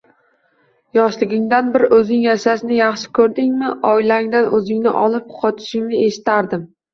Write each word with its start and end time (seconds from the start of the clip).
Yoshligingdan 0.97 1.67
bir 1.75 1.85
o`zing 1.97 2.23
yashashni 2.27 2.79
yaxshi 2.79 3.11
ko`rishingni, 3.19 3.69
oilangdan 3.91 4.49
o`zingni 4.61 4.95
olib 5.03 5.29
qochishingni 5.37 6.03
eshitardim 6.09 6.67